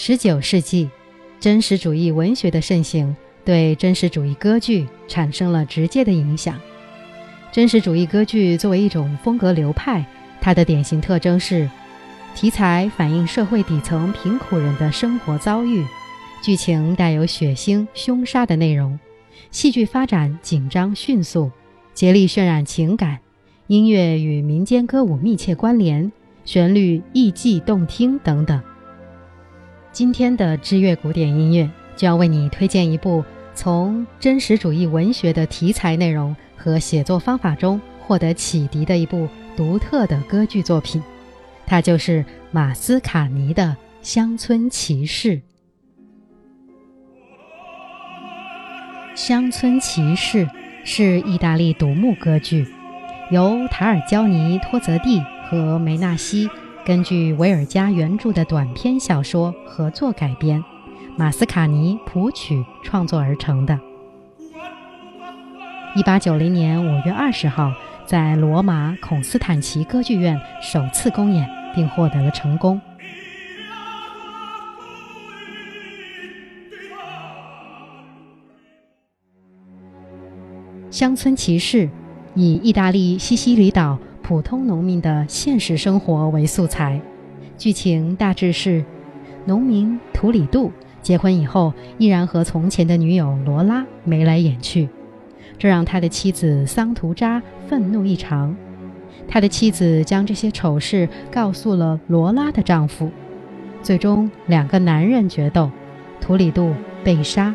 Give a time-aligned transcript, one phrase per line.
[0.00, 0.88] 十九世纪，
[1.40, 6.56] 真实主义文学的盛行对真实主义歌剧产生了直接的影响。
[7.50, 10.06] 真实主义歌剧作为一种风格流派，
[10.40, 11.68] 它的典型特征是：
[12.36, 15.84] 题材反映社会底层贫苦人的生活遭遇，
[16.44, 18.96] 剧情带有血腥凶杀的内容，
[19.50, 21.50] 戏剧发展紧张迅速，
[21.92, 23.18] 竭力渲染情感，
[23.66, 26.12] 音乐与民间歌舞密切关联，
[26.44, 28.62] 旋律意境动听等等。
[29.98, 41.02] 今天的知乐古典音乐就要为你推荐一部从真实主义文学的题材内容和写作方法中获得启迪的一部独特的歌剧作品，
[41.66, 43.76] 它就是马斯卡尼的
[44.08, 45.32] 《乡村骑士》。
[49.16, 50.46] 《乡村骑士》
[50.84, 52.68] 是意大利独幕歌剧，
[53.32, 56.48] 由塔尔焦尼托泽蒂和梅纳西。
[56.88, 60.64] 根据维尔加原著的短篇小说合作改编，
[61.18, 63.78] 马斯卡尼谱曲创作而成的。
[65.94, 67.70] 一八九零年五月二十号，
[68.06, 72.80] 在罗马孔斯坦奇歌剧院首次公演，并获得了成功。
[80.90, 81.90] 乡村骑士
[82.34, 83.98] 以意大利西西里岛。
[84.28, 87.00] 普通农民的现实生活为素材，
[87.56, 88.84] 剧情大致是：
[89.46, 94.86] 农民图里杜结婚以后，依然和从前的女友罗拉眉来眼去，
[95.56, 98.54] 这让他的妻子桑图扎愤怒异常。
[99.26, 103.10] 他的妻子将这些丑事告诉了罗拉的丈夫，
[103.82, 105.70] 最终两个男人决斗，
[106.20, 107.54] 图里杜被杀。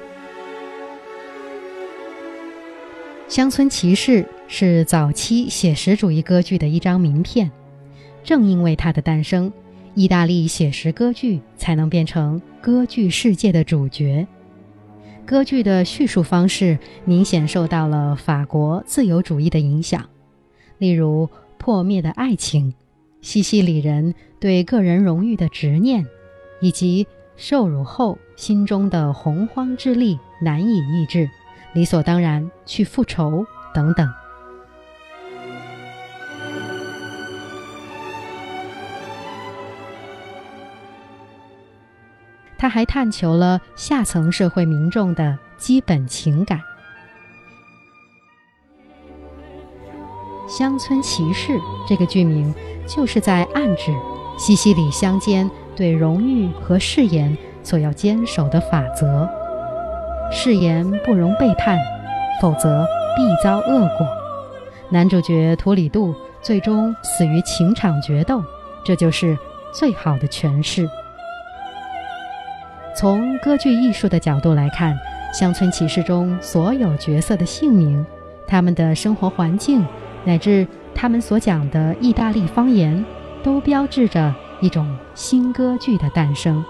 [3.33, 4.23] 乡村骑士。
[4.47, 7.49] 是早期写实主义歌剧的一张名片，
[8.23, 9.51] 正因为它的诞生，
[9.95, 14.27] 意大利写实歌剧才能变成歌剧世界的主角。
[15.25, 20.07] 歌剧的叙述方式明显受到了法国自由主义的影响，
[20.77, 21.27] 例如
[21.57, 22.75] 破灭的爱情、
[23.21, 26.05] 西西里人对个人荣誉的执念，
[26.61, 31.27] 以及受辱后心中的洪荒之力难以抑制，
[31.73, 34.07] 理所当然去复仇等等。
[42.57, 46.61] 他还探求了下层社会民众的基本情感。
[50.47, 52.53] 乡村骑士这个剧名，
[52.87, 53.91] 就是在暗指
[54.37, 59.27] 西西里乡间对荣誉和誓言所要坚守的法则：
[60.31, 61.77] 誓言不容背叛，
[62.41, 62.85] 否则
[63.15, 64.07] 必遭恶果。
[64.89, 68.43] 男主角图里杜最终死于情场决斗，
[68.83, 69.37] 这就是
[69.73, 70.87] 最好的诠释。
[72.95, 74.93] 从歌剧艺术的角度来看，
[75.33, 78.05] 《乡村骑士》中所有角色的姓名、
[78.47, 79.83] 他们的生活环境，
[80.23, 83.03] 乃至他们所讲的意大利方言，
[83.41, 86.63] 都标志着一种新歌剧的诞生。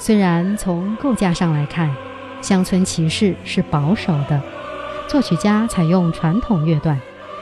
[0.00, 1.86] 虽然从构架上来看，
[2.40, 4.40] 《乡村骑士》是保守的，
[5.06, 6.98] 作曲家采用传统乐段，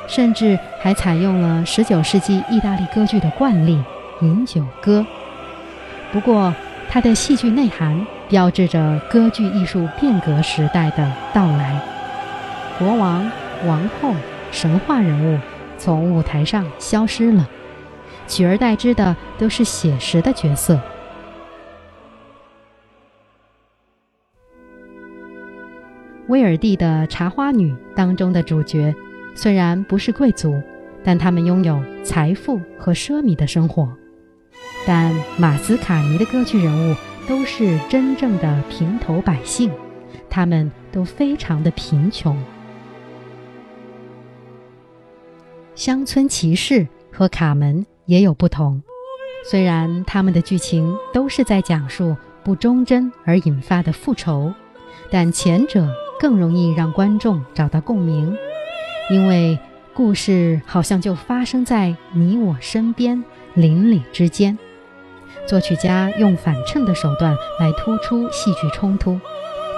[0.09, 3.81] 甚至还采用了19世纪意大利歌剧的惯例——
[4.23, 5.07] 饮酒歌。
[6.11, 6.53] 不过，
[6.91, 11.81] 它的戏剧内涵标志着歌剧艺术变革时代的到来。
[12.77, 13.31] 国王、
[13.69, 14.13] 王后、
[14.51, 15.39] 神话人物
[15.79, 17.49] 从舞台上消失了，
[18.27, 20.77] 取而代之的都是写实的角色。
[26.29, 28.95] 威尔第的《茶花女》当中的主角
[29.35, 30.61] 虽然不是贵族，
[31.03, 33.91] 但他们拥有财富和奢靡的生活。
[34.87, 36.95] 但马斯卡尼的歌剧人物
[37.27, 39.71] 都是真正的平头百姓，
[40.29, 42.37] 他们都非常的贫穷。
[45.75, 48.83] 乡村骑士和卡门也有不同，
[49.51, 52.15] 虽然他们的剧情都是在讲述
[52.45, 54.53] 不忠贞而引发的复仇，
[55.11, 55.89] 但前者
[56.19, 58.37] 更容易让观众找到共鸣，
[59.11, 59.59] 因为
[59.95, 63.25] 故事好像就发生在你我身边、
[63.55, 64.59] 邻里之间。
[65.47, 69.19] 作曲家用反衬的手段来突出戏剧冲突，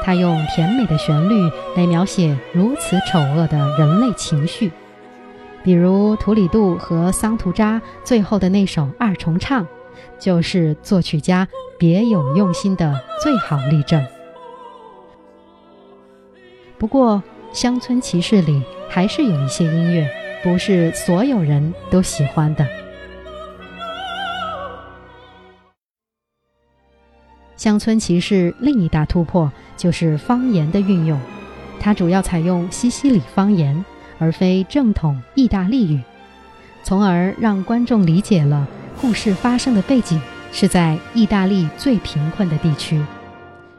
[0.02, 4.72] 他用甜美的旋律来描写如此丑恶的人类情绪，
[5.62, 9.66] 比如图里杜和桑图扎最后的那首二重唱，
[10.19, 11.46] 就是作曲家
[11.78, 14.04] 别有用心的最好例证。
[16.80, 17.22] 不过，
[17.56, 20.10] 《乡村骑士》里还是有一些音乐
[20.42, 22.66] 不是所有人都喜欢的。
[27.54, 31.20] 乡村骑士另一大突破就是方言的运用，
[31.78, 33.84] 它主要采用西西里方言，
[34.18, 36.00] 而非正统意大利语，
[36.82, 38.66] 从而让观众理解了
[38.98, 40.18] 故事发生的背景
[40.50, 42.98] 是在意大利最贫困的地区。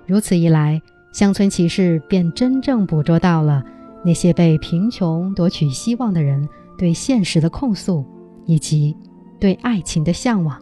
[0.06, 0.80] 如此一来，
[1.12, 3.64] 乡村骑士便真正捕捉到了
[4.04, 6.48] 那些被贫穷夺取希望的人
[6.78, 8.06] 对现实的控诉，
[8.46, 8.96] 以及
[9.40, 10.58] 对爱情的向往。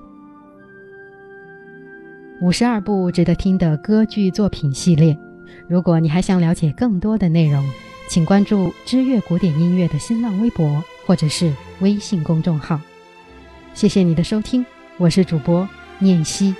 [2.41, 5.15] 五十二部值得听的歌剧作品系列。
[5.67, 7.63] 如果你还想了解更多的内容，
[8.09, 12.79] 请关注知乐古典音乐的新浪微博或者是微信公众号。
[13.73, 14.65] 谢谢你的收听，
[14.97, 15.67] 我是主播
[15.99, 16.55] 念希。